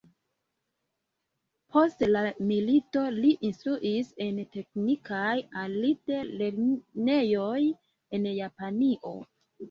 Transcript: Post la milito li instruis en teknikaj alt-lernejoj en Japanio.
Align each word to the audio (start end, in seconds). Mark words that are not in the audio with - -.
Post 1.73 1.99
la 2.13 2.21
milito 2.51 3.03
li 3.17 3.33
instruis 3.49 4.09
en 4.27 4.39
teknikaj 4.55 5.33
alt-lernejoj 5.65 7.59
en 8.19 8.27
Japanio. 8.39 9.13